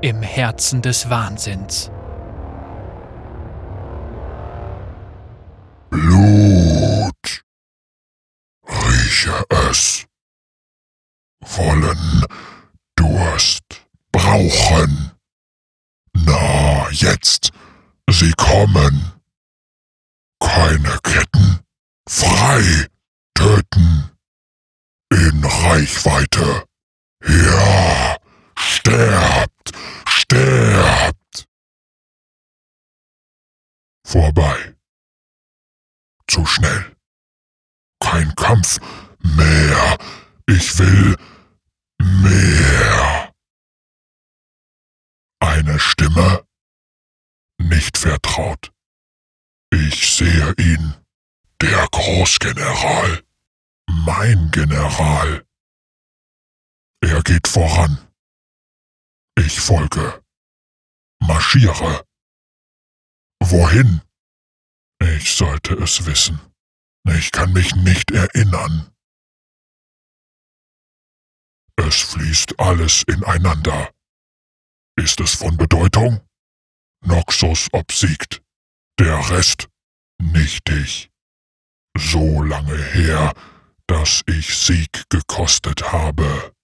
[0.00, 1.90] im Herzen des Wahnsinns.
[5.90, 7.44] Blut.
[8.66, 10.06] Rieche es.
[11.40, 12.24] Wollen,
[12.96, 13.64] Durst,
[14.12, 15.12] brauchen.
[16.12, 17.50] Na, jetzt,
[18.10, 19.12] sie kommen.
[20.40, 21.60] Keine Ketten,
[22.08, 22.86] frei,
[23.34, 24.10] töten.
[25.12, 26.64] In Reichweite.
[27.26, 28.16] Ja,
[28.56, 29.49] sterbt,
[34.10, 34.76] Vorbei.
[36.26, 36.96] Zu schnell.
[38.02, 38.80] Kein Kampf
[39.20, 39.98] mehr.
[40.46, 41.16] Ich will
[42.02, 43.32] mehr.
[45.38, 46.44] Eine Stimme?
[47.58, 48.72] Nicht vertraut.
[49.70, 50.96] Ich sehe ihn.
[51.60, 53.22] Der Großgeneral.
[53.86, 55.46] Mein General.
[57.00, 57.96] Er geht voran.
[59.36, 60.20] Ich folge.
[61.20, 62.09] Marschiere.
[63.50, 64.00] Wohin?
[65.02, 66.38] Ich sollte es wissen.
[67.08, 68.94] Ich kann mich nicht erinnern.
[71.74, 73.92] Es fließt alles ineinander.
[74.96, 76.20] Ist es von Bedeutung?
[77.04, 78.40] Noxus obsiegt.
[79.00, 79.68] Der Rest
[80.22, 81.10] nichtig.
[81.98, 83.34] So lange her,
[83.88, 86.54] dass ich Sieg gekostet habe.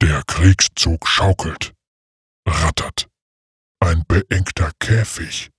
[0.00, 1.74] Der Kriegszug schaukelt,
[2.46, 3.08] rattert.
[3.86, 5.52] Ein beengter Käfig.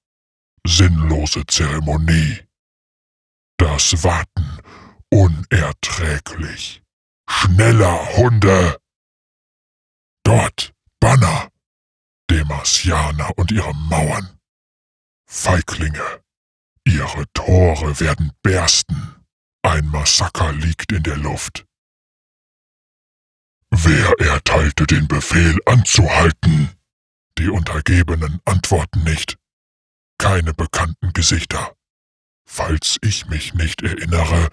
[0.65, 2.45] Sinnlose Zeremonie.
[3.55, 4.59] Das Warten
[5.09, 6.83] unerträglich.
[7.29, 8.81] Schneller, Hunde!
[10.23, 11.49] Dort, Banner!
[12.29, 14.37] Demasianer und ihre Mauern.
[15.25, 16.21] Feiglinge.
[16.83, 19.25] Ihre Tore werden bersten.
[19.61, 21.65] Ein Massaker liegt in der Luft.
[23.69, 26.76] Wer erteilte den Befehl anzuhalten?
[27.37, 29.37] Die Untergebenen antworten nicht.
[30.17, 31.75] Keine bekannten Gesichter.
[32.49, 34.49] Falls ich mich nicht erinnere,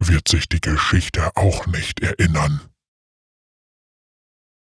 [0.00, 2.60] wird sich die Geschichte auch nicht erinnern.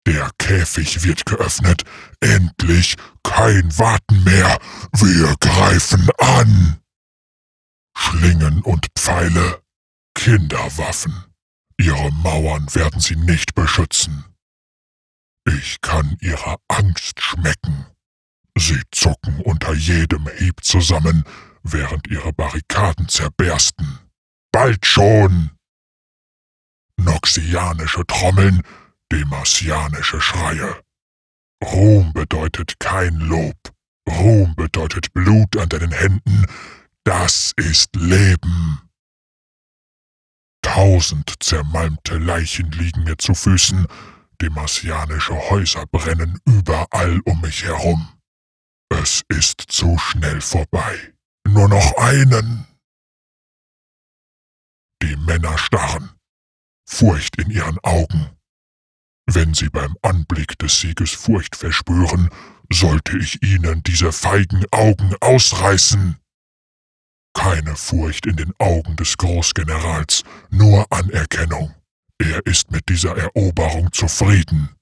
[0.05, 1.83] Der Käfig wird geöffnet.
[2.19, 4.59] Endlich kein Warten mehr.
[4.93, 6.79] Wir greifen an.
[7.95, 9.61] Schlingen und Pfeile,
[10.13, 11.25] Kinderwaffen.
[11.77, 14.23] Ihre Mauern werden sie nicht beschützen.
[15.47, 17.85] Ich kann ihre Angst schmecken.
[18.57, 21.23] Sie zucken unter jedem Hieb zusammen,
[21.63, 23.99] während ihre Barrikaden zerbersten.
[24.51, 25.51] Bald schon!
[26.97, 28.61] Noxianische Trommeln,
[29.11, 30.81] demasianische Schreie.
[31.63, 33.57] Ruhm bedeutet kein Lob.
[34.09, 36.45] Ruhm bedeutet Blut an deinen Händen.
[37.03, 38.81] Das ist Leben.
[40.61, 43.87] Tausend zermalmte Leichen liegen mir zu Füßen,
[44.41, 48.07] demasianische Häuser brennen überall um mich herum.
[48.89, 51.13] Es ist zu schnell vorbei.
[51.47, 52.65] Nur noch einen.
[55.01, 56.11] Die Männer starren,
[56.85, 58.31] Furcht in ihren Augen.
[59.25, 62.29] Wenn sie beim Anblick des Sieges Furcht verspüren,
[62.71, 66.17] sollte ich ihnen diese feigen Augen ausreißen.
[67.33, 71.75] Keine Furcht in den Augen des Großgenerals, nur Anerkennung.
[72.19, 74.75] Er ist mit dieser Eroberung zufrieden.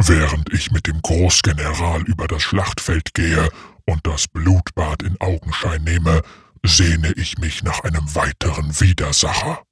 [0.00, 3.50] Während ich mit dem Großgeneral über das Schlachtfeld gehe
[3.86, 6.22] und das Blutbad in Augenschein nehme,
[6.64, 9.62] sehne ich mich nach einem weiteren Widersacher.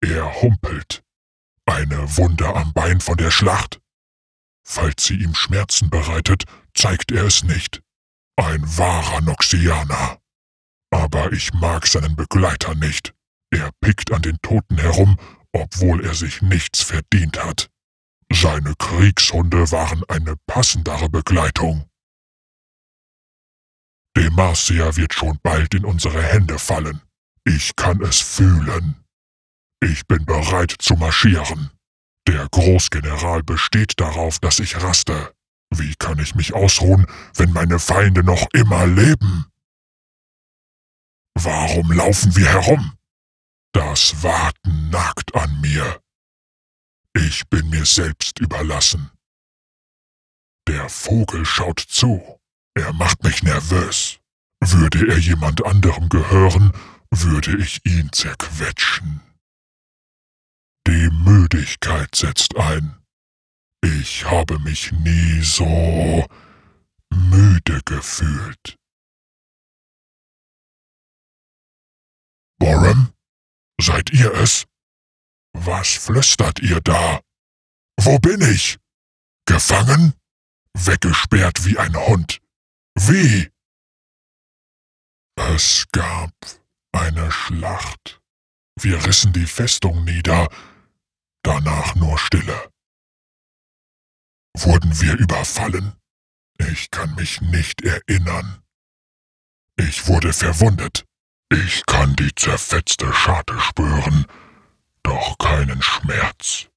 [0.00, 1.02] Er humpelt.
[1.66, 3.80] Eine Wunde am Bein von der Schlacht.
[4.64, 7.82] Falls sie ihm Schmerzen bereitet, zeigt er es nicht.
[8.36, 10.18] Ein wahrer Noxianer.
[10.90, 13.12] Aber ich mag seinen Begleiter nicht.
[13.50, 15.16] Er pickt an den Toten herum,
[15.52, 17.70] obwohl er sich nichts verdient hat.
[18.30, 21.88] Seine Kriegshunde waren eine passendere Begleitung.
[24.16, 27.00] Demacia wird schon bald in unsere Hände fallen.
[27.44, 29.04] Ich kann es fühlen.
[29.80, 31.70] Ich bin bereit zu marschieren.
[32.26, 35.32] Der Großgeneral besteht darauf, dass ich raste.
[35.70, 39.46] Wie kann ich mich ausruhen, wenn meine Feinde noch immer leben?
[41.34, 42.97] Warum laufen wir herum?
[43.72, 46.00] Das Warten nagt an mir.
[47.14, 49.10] Ich bin mir selbst überlassen.
[50.68, 52.40] Der Vogel schaut zu.
[52.74, 54.20] Er macht mich nervös.
[54.60, 56.72] Würde er jemand anderem gehören,
[57.10, 59.20] würde ich ihn zerquetschen.
[60.86, 62.98] Die Müdigkeit setzt ein.
[63.82, 66.26] Ich habe mich nie so
[67.10, 68.76] müde gefühlt.
[72.58, 73.12] Borum?
[73.80, 74.66] Seid ihr es?
[75.52, 77.20] Was flüstert ihr da?
[78.00, 78.78] Wo bin ich?
[79.46, 80.14] Gefangen?
[80.74, 82.40] Weggesperrt wie ein Hund.
[82.94, 83.50] Wie?
[85.36, 86.32] Es gab
[86.92, 88.20] eine Schlacht.
[88.80, 90.48] Wir rissen die Festung nieder,
[91.42, 92.70] danach nur Stille.
[94.56, 95.94] Wurden wir überfallen?
[96.58, 98.62] Ich kann mich nicht erinnern.
[99.76, 101.07] Ich wurde verwundet.
[101.50, 104.26] Ich kann die zerfetzte Scharte spüren,
[105.02, 106.68] doch keinen Schmerz.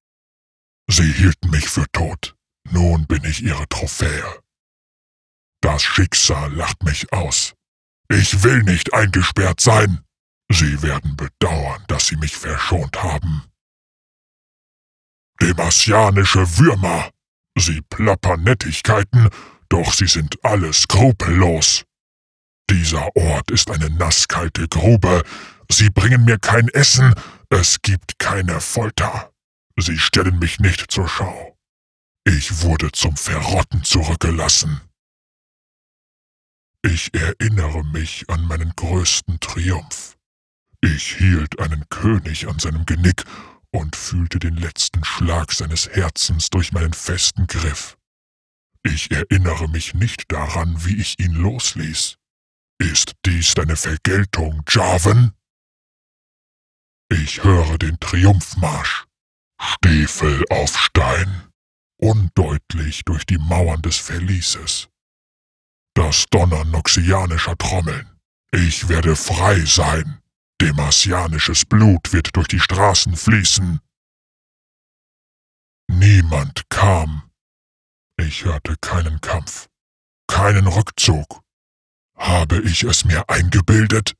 [0.88, 2.34] Sie hielten mich für tot.
[2.70, 4.40] Nun bin ich ihre Trophäe.
[5.60, 7.54] Das Schicksal lacht mich aus.
[8.08, 10.04] Ich will nicht eingesperrt sein.
[10.50, 13.44] Sie werden bedauern, dass sie mich verschont haben.
[15.40, 17.10] Demasianische Würmer.
[17.56, 19.28] Sie plappern Nettigkeiten,
[19.68, 21.84] doch sie sind alle skrupellos.
[22.70, 25.22] Dieser Ort ist eine nasskalte Grube.
[25.70, 27.14] Sie bringen mir kein Essen,
[27.50, 29.32] es gibt keine Folter.
[29.78, 31.56] Sie stellen mich nicht zur Schau.
[32.24, 34.80] Ich wurde zum Verrotten zurückgelassen.
[36.82, 40.16] Ich erinnere mich an meinen größten Triumph.
[40.80, 43.24] Ich hielt einen König an seinem Genick
[43.70, 47.96] und fühlte den letzten Schlag seines Herzens durch meinen festen Griff.
[48.82, 52.16] Ich erinnere mich nicht daran, wie ich ihn losließ.
[52.78, 55.32] Ist dies deine Vergeltung, Jarvan?
[57.08, 59.06] Ich höre den Triumphmarsch.
[59.60, 61.48] Stiefel auf Stein,
[61.98, 64.88] undeutlich durch die Mauern des Verlieses.
[65.94, 68.18] Das Donnern noxianischer Trommeln.
[68.50, 70.20] Ich werde frei sein.
[70.60, 73.80] Demasianisches Blut wird durch die Straßen fließen.
[75.88, 77.30] Niemand kam.
[78.16, 79.68] Ich hörte keinen Kampf,
[80.26, 81.42] keinen Rückzug.
[82.22, 84.14] Habe ich es mir eingebildet?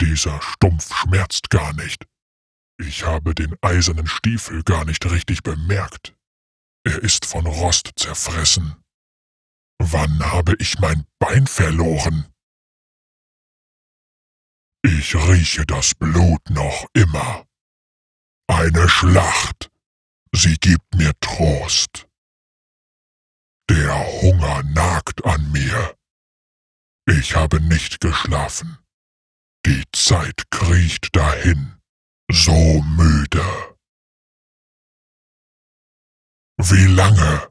[0.00, 2.06] Dieser Stumpf schmerzt gar nicht.
[2.78, 6.16] Ich habe den eisernen Stiefel gar nicht richtig bemerkt.
[6.84, 8.76] Er ist von Rost zerfressen.
[9.78, 12.32] Wann habe ich mein Bein verloren?
[14.82, 17.46] Ich rieche das Blut noch immer.
[18.46, 19.70] Eine Schlacht.
[20.32, 22.09] Sie gibt mir Trost.
[23.70, 25.96] Der Hunger nagt an mir.
[27.06, 28.78] Ich habe nicht geschlafen.
[29.64, 31.80] Die Zeit kriecht dahin,
[32.28, 33.76] so müde.
[36.56, 37.48] Wie lange?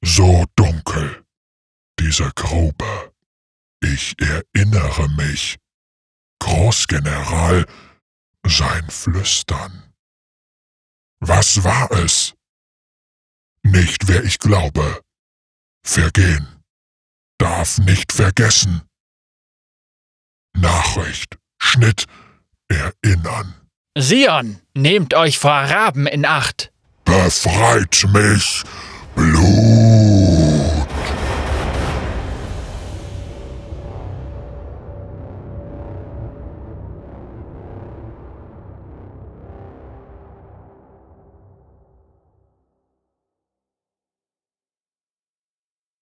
[0.00, 1.26] So dunkel,
[1.98, 3.12] diese Grube.
[3.82, 5.58] Ich erinnere mich.
[6.38, 7.66] Großgeneral,
[8.46, 9.92] sein Flüstern.
[11.18, 12.34] Was war es?
[13.62, 15.02] Nicht wer ich glaube.
[15.82, 16.46] Vergehen.
[17.38, 18.82] Darf nicht vergessen.
[20.56, 21.38] Nachricht.
[21.62, 22.04] Schnitt.
[22.68, 23.54] Erinnern.
[23.98, 26.70] Sion, nehmt euch vor Raben in Acht.
[27.04, 28.62] Befreit mich,
[29.16, 30.09] Blut.